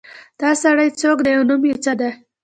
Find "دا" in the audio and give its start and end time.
0.39-0.49